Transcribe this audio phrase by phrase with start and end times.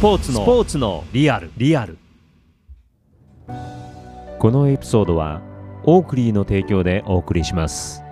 [0.00, 1.98] ポーツのスポーツのリアルリアル。
[4.38, 5.42] このエピソードは
[5.82, 8.04] オークリーの提供でお送りします。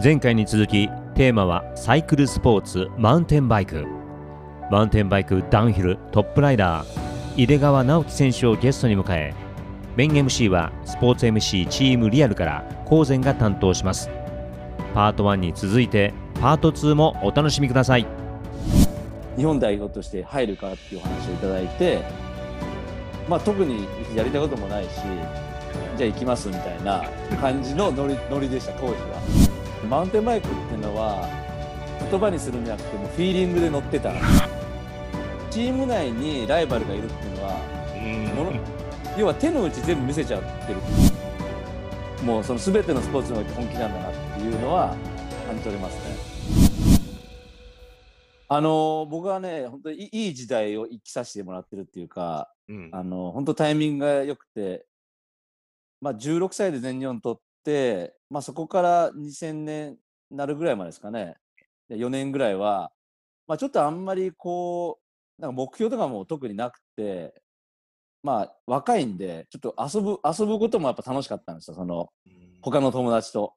[0.00, 3.84] 前回に続きテーマはサイクルスポーツマウンテンバイク。
[4.70, 7.42] マウンテンバイクダウンヒルトップライダー。
[7.42, 9.34] 井出川直樹選手をゲストに迎え
[9.96, 14.08] メイン MC はスポーツ MC チームリアルから高善が担当します。
[14.94, 18.06] パート1に続いてパート2もお楽しみください。
[19.36, 22.02] 日本代表として入るかっていう話をいただいて、
[23.28, 24.90] まあ、特にやりたいこともないし
[25.96, 27.04] じゃあ行きますみたいな
[27.40, 29.20] 感じのノリノリでした当時は。
[29.88, 31.28] マウンテンバイクっていうのは
[32.10, 34.12] 言葉にするんじゃなくてもフィーリングで乗ってた。
[35.50, 37.52] チーム内にライバルがいるっていうのは
[38.34, 38.52] もの
[39.16, 40.80] 要は手の内全部見せちゃってる。
[42.24, 44.96] もうその全てのスポーツにおいて本気なんだなっていうのは
[45.46, 46.13] 感じ取れますね。
[48.56, 52.90] あの僕はね本当にいい時代を生きさせてもらってるっていうか、うん。
[52.92, 54.86] あの本当タイミングが良くて、
[56.00, 59.96] まあ、16歳で全日本取って、まあ、そこから2000年
[60.30, 61.34] なるぐらいまでですかね。
[61.88, 62.92] で4年ぐらいは、
[63.48, 65.00] まあ、ちょっとあんまりこ
[65.38, 67.34] うなんか目標とかも特になくて
[68.22, 71.74] まあ若いんでちょっと遊ぶ遊ぶこともやっぱ楽しかったんですよ。
[71.74, 72.10] その
[72.62, 73.54] 他の友達と。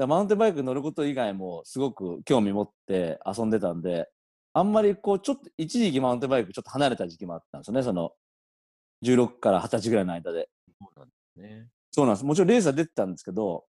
[0.00, 4.08] だマウンテンバイク乗ること以外もすごく興味持って遊んでたんで
[4.52, 8.12] あんまりこうちょっと一時期マウンテンバイクちょっと離れた時期もあったんですよねその
[9.04, 10.48] 16から20歳ぐらいの間で。
[11.36, 12.24] ねそうなんです。
[12.24, 13.64] もちろんレースは出てたんですけど、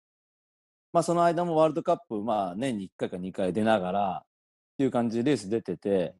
[0.91, 4.27] まあその間もワールドカップ、まあ年に1回か2回出ながらっ
[4.77, 6.15] ていう感じでレース出てて、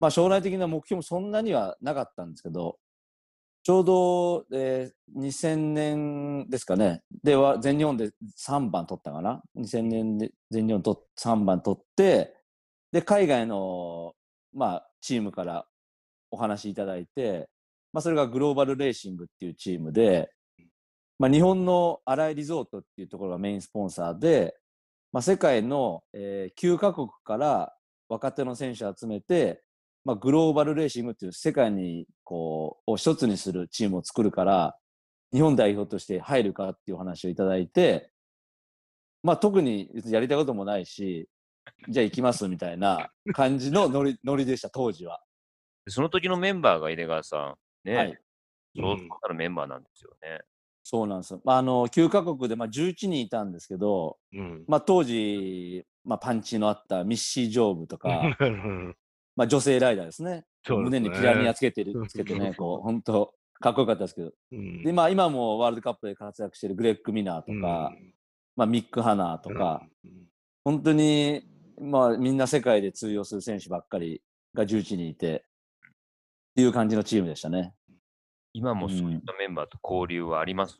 [0.00, 2.76] まあ将来的な目標もそんなにはなかったんですけど、
[3.64, 7.02] ちょうど、えー2000年ですかね。
[7.22, 9.42] では、全日本で3番取ったかな。
[9.56, 12.36] 2000年で全日本取っ3番取って、
[12.92, 14.14] で、海外の、
[14.52, 15.66] まあ、チームから
[16.30, 17.48] お話いただいて、
[17.92, 20.30] まあ、それがグローバルレーシングっていうチームで、
[21.18, 24.56] まあ、日本の新井リゾートっていうところがメインスポンサーで、
[25.12, 27.72] まあ、世界の、えー9カ国から
[28.08, 29.62] 若手の選手を集めて、
[30.04, 34.76] まあ、グローバルレーシングっていう世界にこうを一つにするチームを作るから
[35.32, 38.10] 日本代表として入るかっていう話をいただいて、
[39.22, 41.28] まあ、特にやりたいこともないし
[41.88, 45.20] じゃあ行きますみたいな感じのノリノリでした当時は。
[45.88, 48.18] その時のメンバーが井出川さん、ね、はい
[48.76, 50.40] そうなるメンバーなんですよね。
[50.82, 51.40] そうなんですよ。
[51.44, 58.96] まあ、あの9カ国でまあ11人いたんですけど、うんまあ、当時、まあ、パンチのあったミッシー・ジョーブとか、 うん
[59.36, 60.44] まあ、女性ライダーですね。
[60.64, 64.32] すね胸にピラニアつけてる、つけてね、こう、本当かっこよかったですけど。
[64.52, 67.92] うんで、まあ、今もワールドカップで活躍しているグレッグ・ミナーとか、
[68.56, 69.86] まあ、ミック・ハナーとか、
[70.64, 71.42] 本当に、
[71.80, 74.22] まあ、みんな世界で通用する選手ばっかり
[74.54, 75.44] が11人いて、
[75.84, 77.74] っていう感じのチームでしたね。
[78.52, 80.78] 今もそういったメンバーと交流はあります、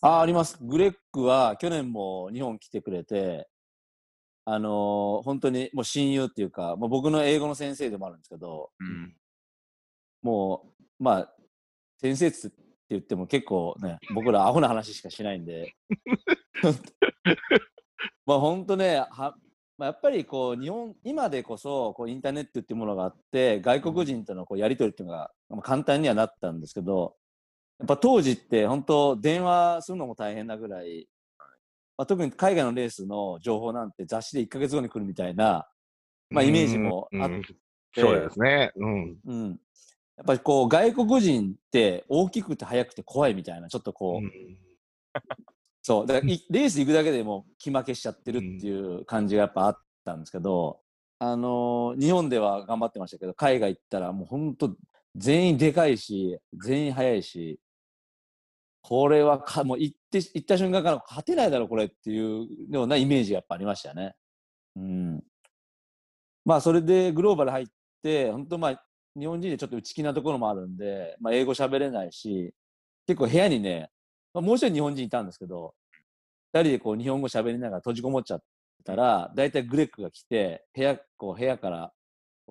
[0.00, 0.58] あ、あります。
[0.62, 3.48] グレッグは去年も日本来てくれて、
[4.48, 9.16] あのー本当にもう親友っていうか、もう僕の英語の先生でもあるんですけど、うん。
[10.22, 11.34] もう、まあ、
[12.00, 12.56] 先生っつって
[12.90, 15.74] 言っても結構ね、僕らアホな話しかしないんで、
[18.24, 19.36] まあ本当ね、は
[19.78, 27.16] まあ、やっぱりこう日本、今でこそこうインターネットっていうものがあって、外国人とのこうやり取りっていうのがまあ簡単にはなったんですけど、
[27.80, 31.08] やっぱ当時って本当電話するのも大変なぐらい、
[31.96, 35.66] まあ、特に海外のレースの情報なんて雑誌で1ヶ月後に来るみたいな、
[36.30, 37.42] まあ、イメージもあっうん
[37.98, 38.72] そうですね。
[38.76, 39.16] うん。
[39.24, 39.48] うん、
[40.18, 44.30] やっぱりこう外国人って大きくて速くて怖いみたいなちょっとこう、
[45.82, 46.06] そう。
[46.06, 50.80] だから いレース行くだけでも気負けしちゃってるっていう感じがやっぱあったんですけど、
[51.18, 54.76] あのー日本では頑張ってましたけど海外行ったらもう本当
[55.14, 57.58] 全員でかいし全員速いし
[58.88, 64.14] これはかもう行って行った瞬間から勝てないだろこれっていうようなイメージがやっぱありましたね。
[64.76, 65.24] うん、
[66.44, 67.66] まあそれでグローバル入っ
[68.00, 68.84] て本当まあ
[69.18, 72.54] 日本人でちょっと内気なところもあるんで、まあ、英語喋れないし
[73.08, 73.90] 結構部屋にね、
[74.32, 75.74] まあ、もう一人日本人いたんですけど
[76.54, 78.42] 二人でこう日本語喋りながら閉じこもっちゃっ
[78.84, 81.92] たら大体グレッグが来て部屋こう部屋から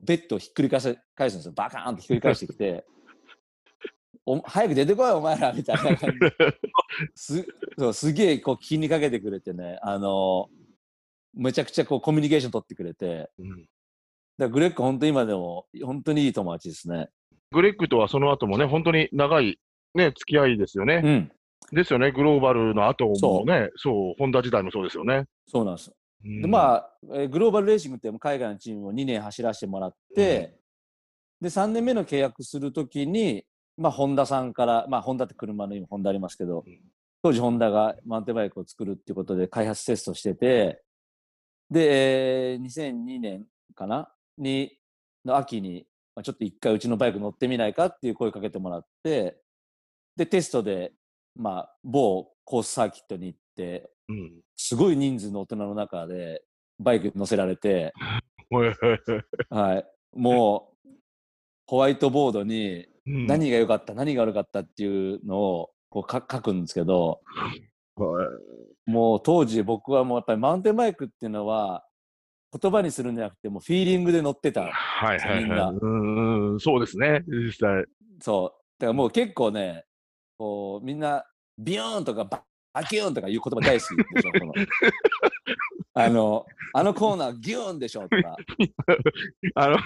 [0.04, 2.84] ベッドをひっくり返す返すんですよバカーンってひっくり返してきて
[4.26, 6.20] お早く出てこいお前らみたいな感じ。
[6.20, 6.32] で
[7.16, 7.46] す
[7.78, 9.78] そうすげえこう気にかけてくれてね。
[9.82, 10.50] あの
[11.34, 13.30] めちゃくちゃこうコミュニケーション取ってくれて。
[13.38, 13.66] うん。
[14.38, 17.10] だグレッグ本当今でも本当にいい友達ですね。
[17.52, 19.60] グレッグとはその後もね、本当に長い
[19.94, 21.02] ね、付き合いですよね。
[21.04, 21.32] うん、
[21.72, 23.50] ですよね、グローバルの後もそう。
[23.50, 25.26] ね、そう、ホンダ時代もそうですよね。
[25.48, 25.92] そうなんです。
[26.24, 26.42] うん。
[26.42, 30.58] でまあ、えーグローバルレーシングって海外のチームを2年走らせてもらって、
[31.40, 33.46] で、3年目の契約するときに、
[33.78, 36.80] まあ、ホンダさんから、まあ、ホンダって車の今、ホンダありますけど、うん。
[37.22, 40.82] 当時ホンダがマウンテンバイクを作るっていうことで開発テストしてて、
[41.72, 44.10] で、えー2002年かな？
[44.38, 44.78] に、
[45.26, 49.38] の秋に、まあ、ちょっと一回うちのバイク乗ってみないかっていう声かけてもらって、
[50.16, 50.94] で、テストで、
[51.36, 54.42] まあ、某コースサーキットに行って、うん。
[54.56, 56.44] すごい人数の大人の中で
[56.80, 57.94] バイクに乗せられて、
[59.50, 60.90] はい、もう
[61.66, 67.72] ホワイトボードにうん何が良かった、何が悪かったっていうのをこうか書くんですけど、はい
[68.86, 71.86] もう当時僕はもうやっぱりマウンテンバイクっていうのは
[72.62, 74.64] 言葉にするんじゃなくてもうフィーリングで乗ってた。
[74.64, 75.78] はいはいはい。
[75.82, 77.86] うんうん、そうですね、実際。
[78.20, 78.62] そう。
[78.80, 79.86] だからもう結構ね、
[80.38, 81.24] こうみんな
[81.58, 82.44] ビヨーンとかバ
[82.74, 84.32] バキューンとかいう言葉大好きでしょ。
[85.98, 88.36] あの、あのコーナーギューンでしょとか。
[89.56, 89.78] あの、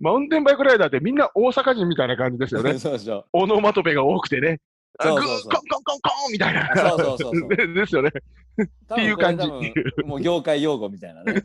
[0.00, 2.78] マウンテンバイクライダーってみんな大阪人みたいな感じですよね。
[2.78, 3.26] そうでしょ。
[3.32, 4.60] オノマトペが多くてね。
[5.00, 6.72] あそうそうそうグーコンコンコンコンみたいな。
[6.72, 8.10] あそうそうそうそうで ですよね。
[8.60, 9.46] っていう感じ
[10.04, 11.42] もう業界用語みたいなね。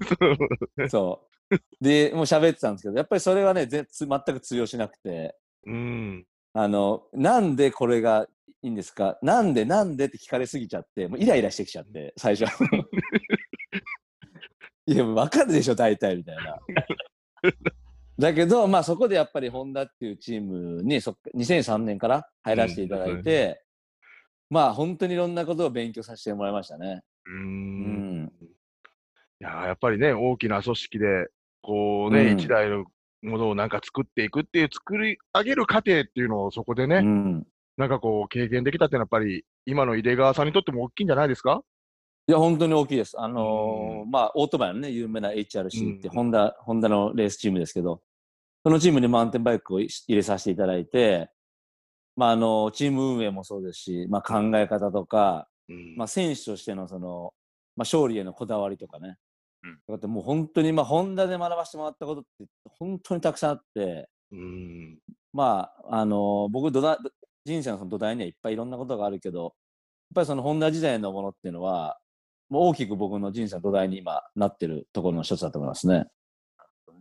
[0.89, 1.57] そう。
[1.81, 5.35] で、もう喋ってたんですけど、やっぱりそれはね、ぜつ全く通用しなくて、
[5.67, 6.25] うん。
[6.53, 8.27] あの、なんでこれが
[8.63, 9.17] いいんですか？
[9.21, 12.51] なんでなんでって聞かれすぎちゃって、もうイライラしてきちゃって、最初。
[14.85, 16.59] いや、もう分かるでしょ、大体みたいな。
[18.19, 23.63] だけど、まあそこでやっぱりホンダっていうチームにそっか2003年から入らせていただいて、
[24.49, 27.01] まあ本当にいろんなことを勉強させてもらいましたね。
[27.25, 27.31] う。
[27.31, 28.25] うんん。
[28.25, 28.29] い
[29.39, 31.27] やーやっぱりね、大きな組織で、
[31.61, 32.85] こうね、うん一台の
[33.23, 37.47] ものをなんか作っていくっていう、作り上げる過程っていうのをそこでね、うん。
[37.77, 41.63] なんかこう、経験できたっていうのは、やっぱり、今の井出川さんにとっても大きいんじゃないですか？
[42.25, 43.19] いや、本当に大きいです。
[43.19, 48.01] あのーまあ、オートバイのね、有名な HRC って、うんホンダ、ホンダのレースチームですけど、
[48.63, 51.29] そのチームにマウンテンバイクを入れさせていただいて、
[52.15, 57.33] まあ、あの、チーム運営もそうですし、まあ、考え方とか、うんまあ、選手としてのその、
[57.75, 59.17] まあ、勝利へのこだわりとかね。
[59.63, 62.45] うんだってもう本当に、まあ、ホンダで学ばせてもらったことって、
[62.79, 64.99] 本当にたくさんあって、うん。
[65.31, 66.97] まあ、あの僕土台、
[67.45, 69.51] 人生のその土台にはいっぱいいろんなことがあるけど、やっ
[70.15, 71.97] ぱりそのホンダ時代のものっていうのは、
[72.53, 76.05] もう大きく僕の人生の土台に今なってるところの一つだと思いますね。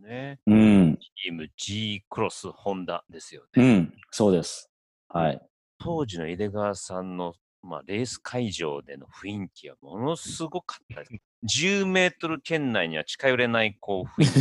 [0.03, 0.39] ね。
[0.47, 0.97] うん。
[0.97, 3.63] チーム G クロスホンダですよね。
[3.63, 3.93] うん。
[4.09, 4.71] そうです。
[5.09, 5.39] はい。
[5.77, 11.13] 当時の井出川さんの、まあ、レース会場での雰囲気はものすごかったです。
[11.61, 14.33] 10メートル圏内には近寄れないこう雰囲気。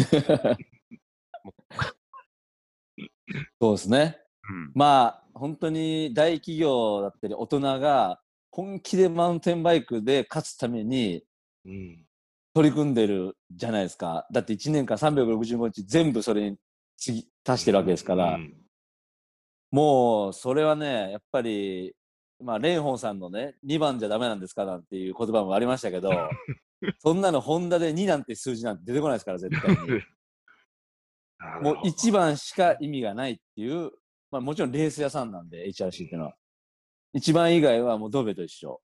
[3.61, 4.19] そうですね。
[4.49, 8.22] うんまあ、本当に大企業だったり大人が
[8.53, 11.25] 本気でマウンテンバイクで勝つために
[11.65, 12.07] うん。
[12.55, 14.27] 取り組んでるじゃないですか。
[14.31, 16.59] だって1年間365日全部それに
[16.99, 18.35] つぎ足してるわけですから。
[18.35, 18.63] うん
[19.73, 21.95] もう、それはね、やっぱり、
[22.39, 26.11] まあ、蓮舫さんのね、2番じゃダメなんですかなんていう言葉もありましたけど、
[27.01, 29.77] そんなのホンダで2なんて数字なんて出てこないですから、絶対に。
[31.63, 33.91] もう1番しか意味がないっていう、
[34.31, 36.37] まあもちろんレース屋さんなんで、HRC っていうのは。
[37.15, 38.81] 1番以外はもうドベと一緒。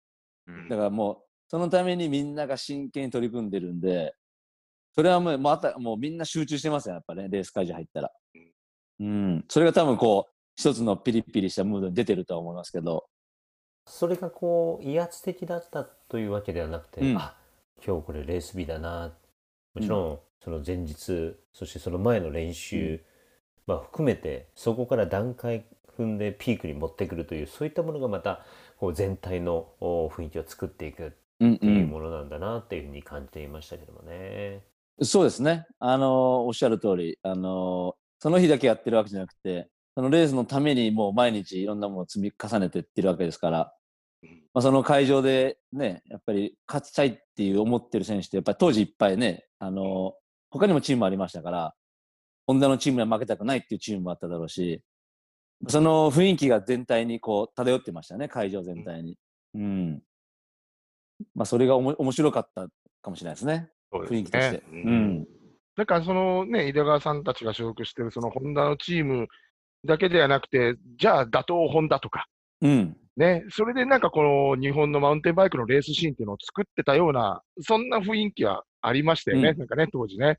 [0.46, 0.68] うん。
[0.68, 1.16] だからもう、
[1.48, 4.14] そのためにみんなが真剣に取り組んでるんで、
[4.94, 8.10] それはもう、また、もうみんな集中してますよ、やっぱね、レース会場入ったら。
[9.00, 9.44] うん。
[9.48, 13.06] それが多分こう、一つのピリピリしたムードに出てるとは思いますけど、
[13.86, 17.16] それがこう威圧的だったというわけではなくて、うん。
[17.16, 17.36] あ
[17.86, 19.14] 今日これレース日だな。
[19.74, 23.00] もちろんその前日、そしてその前の練習、
[23.66, 25.64] まあ、含めてそこから段階
[25.98, 28.44] 踏んでピークに持ってくるというそういったものがまた
[28.76, 34.64] こう全体のお雰囲気を作っていくっうんていうものなんだなっていうふうに感じていましたけどもね。
[35.02, 35.66] そうですね。
[35.78, 43.72] あのおっしゃる通り、あのその日だけやってるわけじゃなくて、そのレースのためにもう毎日いろんなものを積み重ねていってるわけですから、
[44.52, 50.14] まあ、その会場でね、やっぱり勝ちたいっていう思ってる選手って、やっぱり当時いっぱいね、あの
[50.50, 51.74] 他にもチームありましたから、
[52.48, 54.82] ホンダのチームには負けたくないっていうチームもあっただろうし、
[55.66, 59.18] その雰囲気が全体にこう漂ってましたね、会場全体に。
[59.54, 60.02] うん。
[61.34, 62.68] まあ、それがおも面白かった
[63.02, 64.56] かもしれないですね、す雰囲気として。
[64.56, 65.28] ねうん。
[65.76, 69.26] だからそのね、井出川さんたちが所属してるそのホンダのチーム
[69.84, 72.26] だけではなくて、じゃあ打倒ホンダとか、
[72.60, 72.96] うん。
[73.16, 74.22] ね、それでなんかこ
[74.56, 80.38] の日本のマウンテンバイクのレースシーンっていうのを作ってたような、そんな雰囲気はありましたよね、うんなんかね、当時ね。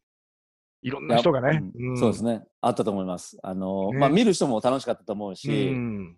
[0.82, 1.62] いろんな人がね。
[1.76, 2.44] うんんそうですね。
[2.62, 3.38] あったと思います。
[3.44, 6.18] あの、ねまあ、見る人も楽しかったと思うし、うん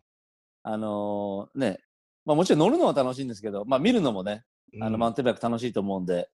[0.63, 1.79] あのね、
[2.23, 4.43] まあ、もちろん乗るのは楽しいんですけど、まあ、見るのもね、
[4.79, 6.29] あの、マウンテンバイク楽しいと思うんで、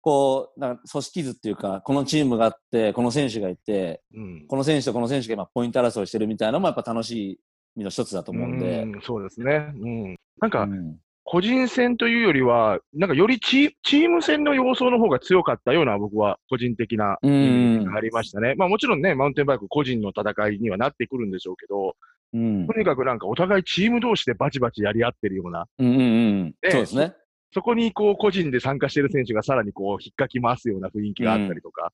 [0.00, 4.46] こう、なんか組織図っていうか、このチームがあって、この選手がいて、うん。
[4.48, 7.40] この選手とこの選手が今ポイント争いしてるみたいなのもやっぱ楽し
[7.76, 8.82] みの一つだと思うんで。
[8.82, 9.72] うんそうですね。
[9.80, 10.16] うん。
[10.40, 10.96] なんか、うん
[11.34, 18.54] 個人戦というよりは、なんかよりチチーム戦の要素の方が強かったような、僕は個人的なありましたね。
[18.54, 21.96] まあもちろんね、マウンテンバイク個人の戦いにはなってくるんでしょうけど、
[22.34, 26.00] うんとにかくなんかお互いチーム同士でバチバチやり合ってるような、うんうんう
[26.44, 26.54] ん。
[26.62, 27.16] ええそうですね。
[27.52, 31.92] そこにこう個人で参加してる選手がさらにこう引っかき回すような雰囲気があったりとか。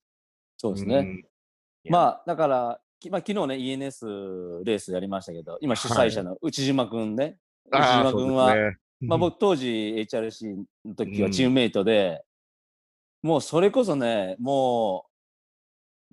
[0.59, 0.97] そうですね。
[0.97, 1.25] うん
[1.89, 7.39] まあ、だから、きまあ、昨日ね、ENS レースやりましたけど、今主催者の内島くんね。
[7.71, 8.55] 内島くんは。
[9.01, 12.23] まあ僕当時 HRC の時うんはチームメイトで、
[13.23, 15.11] もうそれこそね、もう、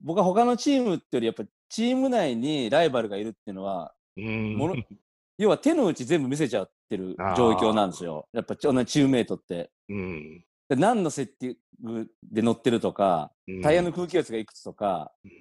[0.03, 4.75] 僕は他のチームってより、やっぱチーム内にライバルがいるっていうのは、うんもの
[5.37, 8.27] 要は手の内全部見せちゃってる状況なんですよ。
[8.33, 9.69] やっぱ同じチームメイトって。
[9.87, 10.43] うん。
[10.67, 15.31] で何のセッティングで乗ってるとか、うんタイヤの空気圧がいくつとか、うん。
[15.31, 15.33] っ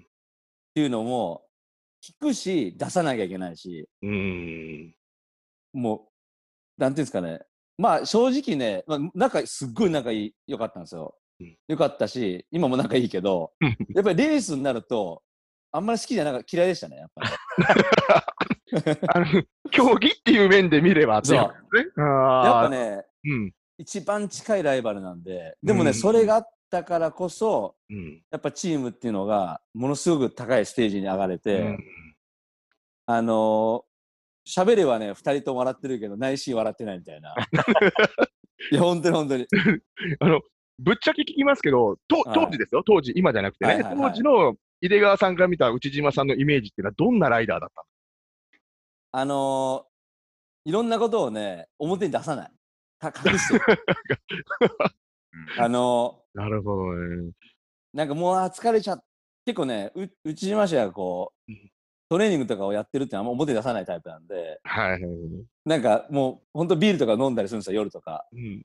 [0.74, 1.46] ていうのも
[2.02, 4.94] 聞くし、出さなきゃいけないし、うん。
[5.72, 6.08] もう、
[6.78, 7.40] なんていうんですかね。
[7.78, 11.56] まあ正直ね、まあ、仲、すっごい仲いい、良かったんですようん。
[11.68, 13.52] 良かったし、今も仲いいけど、
[13.94, 15.22] やっぱりレースになると、
[15.72, 17.30] あんまり好きじゃなかった、嫌いでしたね、やっぱり。
[19.08, 19.26] あの
[19.70, 21.44] 競技っていう面で見ればっていうね。
[21.44, 21.54] やっ
[21.96, 23.52] ぱね、うん。
[23.78, 28.22] 一番近いライバルなんで、でもね、うんそれがあったからこそ、うん。
[28.30, 31.78] やっぱチームっていうのが、ものすごく高いステージに上がれて、うん
[33.08, 33.82] あのー、
[34.46, 37.34] 喋れはね、二人とも笑ってるけど、内心笑ってないみたいな。
[38.70, 39.46] いや、本当に本当に。
[40.20, 40.40] あの、
[40.78, 47.84] ぶっちゃけ聞きますけど、当時ですよ、当時、今じゃなくてね、はいはいはい当時の井出川さんから見た内島さんのイメージっていうのはどんなライダーだった
[49.12, 52.50] あのー、いろんなことをね、表に出さない。
[52.98, 53.64] か隠してる。
[55.58, 57.16] あののなるほどね。
[57.16, 57.32] ー、
[57.94, 59.04] なんかもう疲れちゃっ
[59.46, 61.70] 結構ね、う内島氏はこううん、
[62.08, 65.10] トレーニングとかをやってるってあんま表に出さないタイプなんで、はいはいはい。
[65.64, 68.24] なんかもう本当ビールとか飲んだりするんですよ、夜とか。
[68.32, 68.62] うん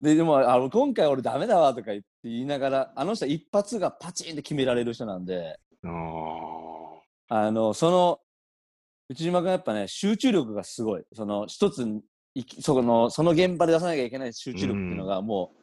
[0.00, 8.20] で、でも、あの今回俺ダメだわとか言って言いながら、あの人は一発がパチンって決められる人なんで、ああの、その、
[9.08, 11.04] 内島君やっぱね、集中力がすごい。
[11.12, 12.02] その、一つに
[12.34, 15.58] いき、その、その現場で出さなきゃいけない集中力っていうのが、もう、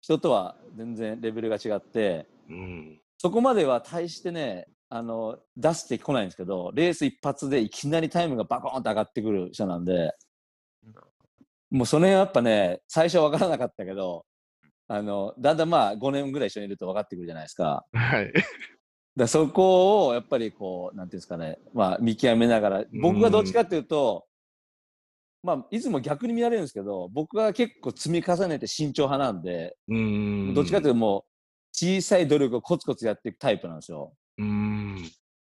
[0.00, 3.00] 人とは全然レベルが違って、ーうん。
[3.18, 10.12] そこまでは大してね、あの、出してこないんですけど、レース一発でいきなりタイムがバコーンと上がってくる人なんで、
[11.70, 14.24] もうその辺はやっぱね、最初は分からなかったけど、
[14.88, 17.84] あの、だんだんまあ5年ぐらい一緒にいると分かってくるじゃないですか。
[17.92, 18.32] はい。
[19.14, 24.24] だそこをやっぱりこう、なんていうんですかね、まあ見極めながら、僕がどっちかっていうと、
[25.42, 30.54] まあいつも逆に見られるんですけど、僕は結構積み重ねて慎重派なんで、うん。
[30.54, 31.22] どっちかというともう
[31.72, 34.14] 小さい努力をコツコツやっていくタイプなんですよ。
[34.38, 35.10] うん。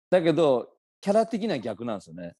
[0.09, 0.69] だけど、
[1.01, 2.33] キャラ的には逆なんですよね。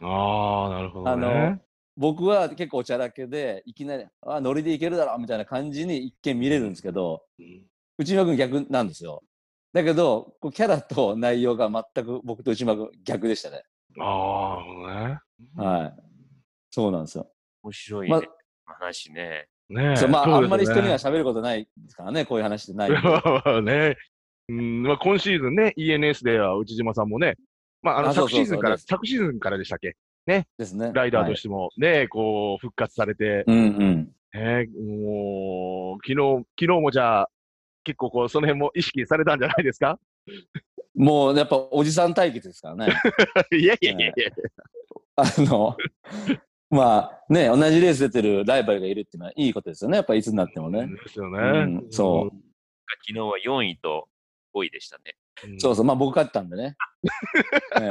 [0.00, 1.62] ああ、なるほどあのね。
[1.96, 7.62] 僕は結構おちゃらけで、いきなり、あ、ノリでいけるだろみたいな感じに一見見れるんですけど、うん
[8.00, 9.24] 内島君逆なんですよ。
[9.72, 13.64] だけど、こうキャラと内容が全く僕と内島君逆でしたね。
[14.00, 15.20] ああ、なる
[15.56, 15.94] はい。
[16.70, 17.28] そうなんですよ。
[17.64, 18.28] 面白い、まね
[18.64, 19.48] 話ね。
[19.68, 19.82] ね。
[19.82, 22.90] ねえそうまあ、あんまり人には喋ることないですからね、こういう話ってない
[23.64, 23.96] ね。
[24.48, 27.36] ねうんまあ、今シーズンね、ENS では内島さんもね、
[27.82, 29.96] まあ、あの昨シーズンから、昨シーズンからでしたっけ？
[30.26, 30.90] ですね。
[30.92, 34.10] ライダーとはいしてもね、こう、復活されて、うんうん。
[34.34, 37.30] ね、もう、昨日、昨日もじゃあ、
[37.82, 39.98] 結構こう、その辺も意識されたんじゃないですか？
[40.94, 42.92] もうやっぱおじさん対決ですからね。
[43.56, 44.30] いやいやいやいや。
[45.16, 45.76] あの、
[46.70, 49.96] まあね、同じレース出てるライバルがいるっていうのはいいことですよね。
[49.96, 50.86] やっぱいつになってもね。
[50.88, 51.38] ですよね。
[51.38, 52.36] うんそう
[53.06, 54.08] 昨日は4位と
[54.54, 55.16] 5位でしたね。
[55.44, 55.60] うん。
[55.60, 56.76] そうそう、まあ僕勝ったんでね。
[57.80, 57.90] え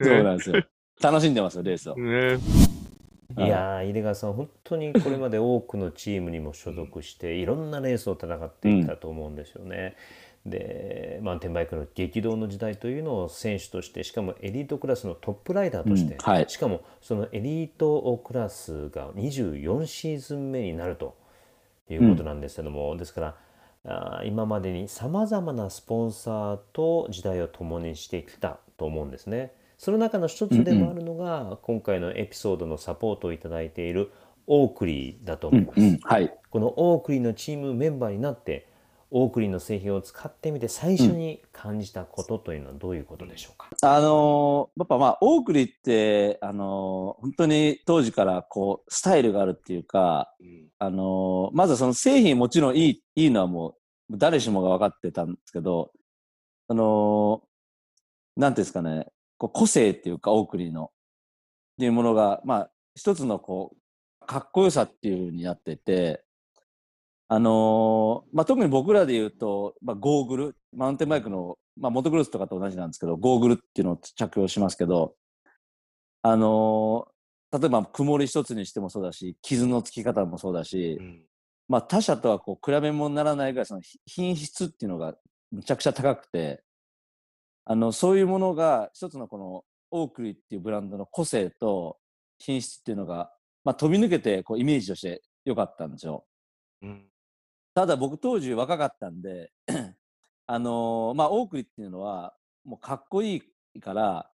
[0.04, 0.62] そうなんですよ。
[1.00, 1.96] 楽しんでますよ、レースを。
[1.96, 9.96] いいやー、井出川さん、本当にこれまで多くのチームにも所属して、いろんなレースを戦ってきたと思うんですよね。
[10.46, 21.16] で、マウンテンバイクの激動の時代というのを選手として、しかもエリートクラスのトップライダーとして、うんはいしかもそのエリートクラスが24シーズン目になると
[21.90, 23.36] いうことなんですけども、ですから、
[23.86, 29.52] あー今までにさまざまなスポンサーと時代を共にしてきたと思うんですね。
[29.76, 34.10] その中の一つでもあるのが、今回のエピソードのサポートをいただいている
[34.46, 35.80] オークリーだと思います。
[35.80, 36.32] うんうん、はい。
[36.50, 38.68] このオークリーのチームメンバーになって
[39.16, 53.76] オークリーの製品を使ってみて最初に感じたことというのはどういうことでしょうか、あのやっぱまあオークリーって、あの本当に当時からこうスタイルがあるっていうか、うんあのまずその製品もちろんいいいいのはも
[54.10, 55.92] う誰しもが分かってたんですけど、
[56.66, 59.06] あのーなんていうんですかね、
[59.38, 60.88] こう個性っていうかオークリーのっ
[61.78, 63.76] ていうものが、まあ一つのこ
[64.20, 66.23] うかっこよさっていうふうになってて、
[67.28, 75.14] あのーまあ、特に僕らで言うと、まあ、ゴーグル、マウンテンバイクの、まあ、モトクロスとかと同じなんですけど、ゴーグルっていうのを着用しますけど、
[76.22, 77.14] あのー
[77.56, 81.22] 例えば曇り一つにしてもそうだし、傷のつき方もそうだし、うん
[81.68, 85.14] まあ、他社とはこう比べ物にならないぐらいそのひ品質っていうのが
[85.52, 86.64] むちゃくちゃ高くて、
[87.64, 91.96] あの、そういうものが一つのこのオークリーっていうブランドの個性と
[92.38, 93.30] 品質っていうのが、
[93.64, 96.24] まあ、飛び抜けてこうイメージとして良かったんですよ。
[96.82, 97.04] うん
[97.74, 99.50] ただ僕当時若かったんで、
[100.46, 103.42] あのーまあ、オークリっていうのはもうかっこい
[103.74, 104.30] いから、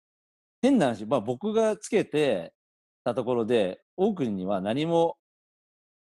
[0.61, 2.53] 変な話、まあ、僕がつけて
[3.05, 5.17] たところで、オークリには何も、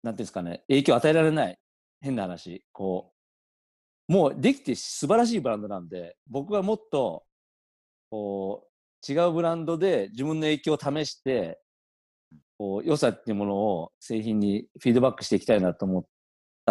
[0.02, 1.58] なんていうんですかね、影響与えられない。
[2.00, 2.64] 変な話。
[2.72, 3.12] こ
[4.08, 7.24] う、もうできて素晴らしいブランドなんで、僕はもっと、
[8.10, 8.68] こ
[9.08, 11.58] う、違うブランドで自分の影響を試して、
[12.58, 16.13] こう、良さっていうものを製品にフィードバックしていきたいなと思った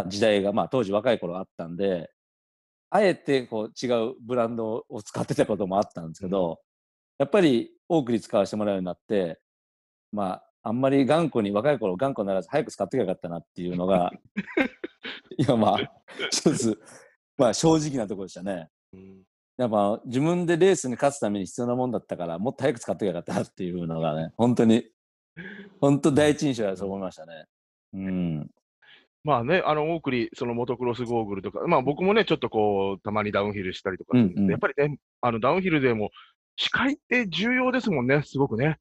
[0.07, 2.09] 時代が、まあ当時若い頃あったんで、
[2.89, 6.59] あえてこう違うブランドを使ってたこともあったんですけど、
[7.17, 9.39] やっぱり多くに使わせてもらうようになって、
[10.11, 14.11] まあ、あんまり頑固に、若い頃頑固にならず早く使ってきゃよかったなっていうのが、
[15.37, 15.77] 今まあ、
[16.31, 16.79] 一つ、
[17.37, 18.69] まあ正直なところでしたね。
[18.93, 19.23] うん
[19.55, 24.83] やっぱ自分でレースに勝つために必要なもんだったから、もっと早く使ってきゃよかったなっていうのがね、本当に、
[25.79, 27.45] 本当第一印象だと思いましたね。
[27.93, 28.51] うん。
[29.23, 36.11] まあね、あの、オークリー、そのモトクロスゴーグルとか、まあ僕もね、ちょっとこう、たまにダウンヒルしたりとかうんうんやっぱりね、あの、ダウンヒルでも、
[36.55, 38.77] 視界って重要ですもんね、すごくね。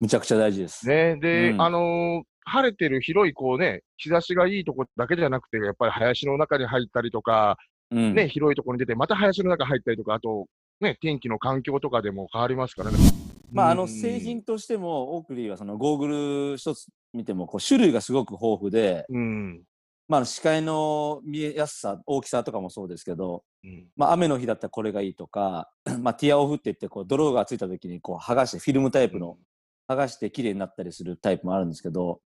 [0.00, 0.88] むちゃくちゃ大事です。
[0.88, 7.58] ね、で、うんあのー晴れてる広い、こうね、日差しがいいとこだけじゃなくて、やっぱり林の中に入ったりとか、
[7.90, 8.14] うん。
[8.14, 10.46] ね、広いところに出て、また林の中入ったりとか、あと、
[10.80, 12.96] ね、天気の環境とかでも変わりますからね。
[13.52, 16.06] まあ、あの、うん製品としても、オークリーはそのゴーグ
[16.52, 19.62] ル一つ見ても、こう、種類がすごく豊富で、うん。
[20.08, 23.88] まあ、視界の見えやすさ、大きさとかもそうですけど、うん。
[23.96, 29.38] まあ、雨の日だったらこれがいいとか、 まあ、ティアオフって言って、こう、泥がついた時に、こう、剥がして、フィルムタイプの、
[29.88, 32.20] 剥がして綺麗になったりするタイプもあるんですけど、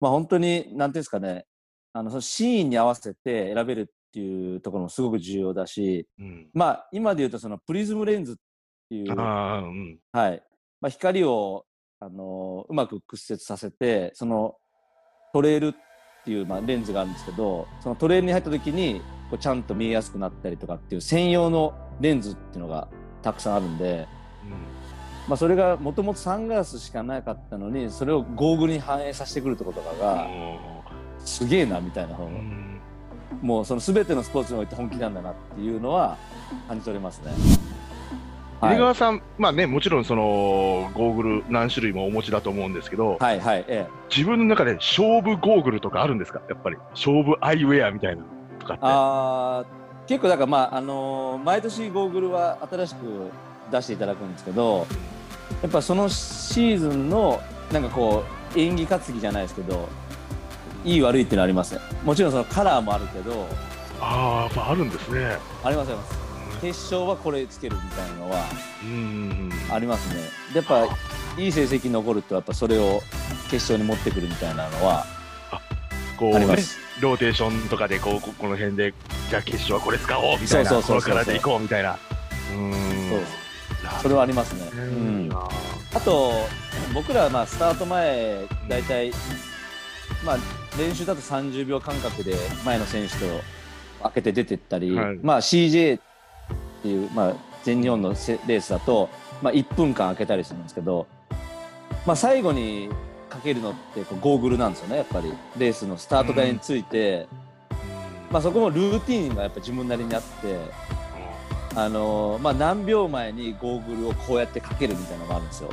[0.00, 1.46] まあ、本当に、なんていうんですかね、
[1.92, 6.50] あの、そのシーンに合わせて選べるっていうところもすごく重要だし、うん。
[6.54, 8.36] まあ、今で言うと、そのプリズムレンズっ
[8.88, 9.98] ていう、ああ、うん。
[10.12, 10.42] はい。
[10.80, 11.64] まあ、光を、
[12.00, 14.54] あのうまく屈折させて、その
[15.32, 15.72] トレールっ
[16.24, 22.88] ていう、まあ、レンズがあるんですけど、そのトレールに入った時に、こうちゃんと見えやすくなったりとかっていう専用のレンズっていうのが
[23.22, 24.06] たくさんあるんで、
[25.28, 30.28] まあ、それがもともとサングラスしかなかったのに、それをゴーグルに反映させてくるとことかうんが、
[31.18, 32.80] すげえなみたいな、うん
[33.42, 36.16] もうその全てのスポーツにおいて本気なんだなっていうのは
[36.66, 37.30] 感じ取れますね。
[38.60, 43.90] 入川さん、まあね、もちろんそのゴーグル何種類もお持ちだと思うんですけど、はいはい、ええ。
[44.14, 46.40] 自分の中で勝負ゴーグルとかあるんですか？
[46.48, 46.76] やっぱり。
[46.90, 48.80] 勝負アイウェアみたいなのとかって。
[48.84, 53.30] あー結構だからまああのー毎年ゴーグルは新しく
[53.70, 54.86] 出していただくんですけど
[55.62, 57.40] やっぱそのシーズンの
[57.70, 58.24] なんかこ
[58.56, 59.86] う演技担ぎじゃないですけど
[60.84, 63.46] いい悪いっていうのはありますねもちろんそのカラーもあるけど
[64.00, 65.36] ああ、やっぱあるんですね。
[65.62, 66.17] ありますあります
[66.60, 68.44] 決勝はこれつけるみたいなのは。
[69.70, 70.86] ありますねでやっぱ
[71.36, 73.00] いい成績残るとやっぱそれを
[73.50, 75.04] 決勝に持ってくるみたいなのは
[76.18, 78.92] こうね、ありますローテーションとかでこうここの辺で、
[79.30, 81.92] じゃあ決勝はこれ使おうみたいな、そうそうそうそうこのカラーでいこうみたいな。
[81.92, 83.10] うーん。
[83.10, 83.20] そう
[84.02, 85.32] それはありますね、ううんん。
[85.32, 86.32] あと、
[86.92, 89.12] 僕らはまあスタート前、大体、
[90.24, 90.38] まあ、
[90.76, 93.18] 練習だと30秒間隔で前の選手と
[94.02, 96.00] 開けて出てったり、はいまあ、CJ
[96.78, 99.08] っていう、まあ、全日本のせレースだと、
[99.42, 101.06] まあ、1分間開けたりするんですけど、
[102.06, 102.88] まあ、最後に
[103.28, 105.32] かけるのってこうゴーグルなんですよね、やっぱり。
[105.58, 107.26] レースのスタート台について、
[108.30, 110.58] まあ、そこもルーティーンがやっぱ自分なりにあって、
[111.74, 115.70] あのーまあ、何秒前にゴーグルをこうやってかけるみたいなのがあるんですよ。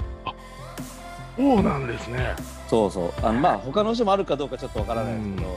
[1.37, 2.35] そうなんですね。
[2.69, 3.13] そうそう。
[3.21, 5.55] あのまあ他の人もあるかどうかちょっとわからないですけど、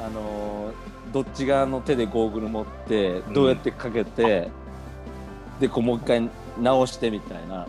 [0.00, 4.50] あのーどっち側の手でゴーグル持ってんどうやってかけて、
[5.60, 6.28] でこうもう一回
[6.60, 7.66] 直してみたいな。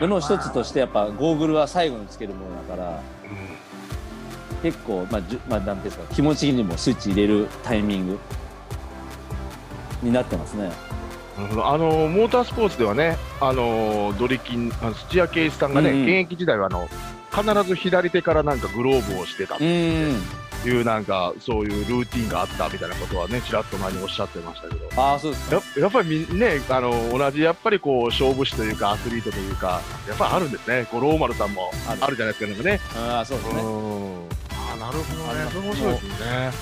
[0.00, 3.00] のの一つとしてやっぱゴーグルは最後につけるものだから、
[4.62, 8.18] 結構、まあ、じゅまあ、なんていうんですか、気持ち的にもスイッチ入れるタイミング
[10.02, 10.70] になってますね。
[11.36, 16.88] なるほどあのモータースポーツではね、あのドリキン、あの土屋圭一さんがね、うんうん現役時代はあの
[17.32, 20.47] 必ず左手からなんかグローブをしてたとうん。
[20.64, 24.88] いう、なんかそういうルーティンがあったみたいなことはね、ちらっと前におっしゃってましたけど。
[25.00, 25.56] ああ、そうですか。
[25.56, 32.16] ややっぱりみんね、あの同じやっぱりこう勝負師というか、アスリートというか、やっぱりあるんですね、こうローマルさんもある。
[32.16, 32.80] じゃないですか、なんかね。
[32.96, 33.60] ああ、そうですね。
[33.62, 34.28] うん。
[34.50, 36.52] あなるほどね、それ面白いですね。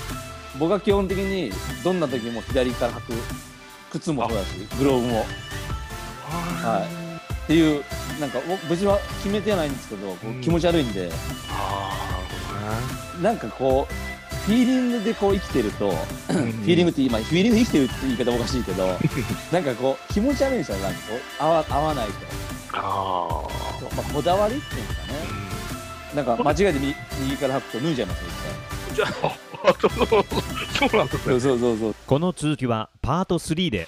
[0.59, 1.51] 僕は基本的に
[1.83, 3.13] どんな時も左から履く
[3.91, 5.25] 靴もそうだしグローブも。
[6.29, 7.07] はい。
[7.43, 7.83] っていう
[8.19, 11.09] なんかお別には決めてはないんですけど、気持ち悪いんで。
[11.49, 12.06] ああ、
[13.21, 13.93] なんかこう
[14.45, 16.51] フィーリングでこう生きてると、なるほどね。
[16.53, 18.87] フィーリングって今フィーリングで生きてるって言い方おかしいけど
[19.51, 22.13] なんかこう気持ち悪いんですよなんかこう合わ合わないと、
[22.73, 23.47] あ
[23.95, 25.13] まあ、こだわりっていうんですかね
[26.13, 26.15] あ。
[26.15, 28.25] なんか間違えて右右から履くと脱いじゃいますよ
[28.95, 29.09] じゃあ、
[29.81, 31.21] そうそうなんですね。
[31.25, 33.87] そうそうそうこの続きはパート3で